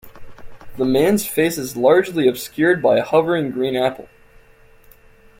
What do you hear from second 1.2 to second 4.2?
face is largely obscured by a hovering green apple.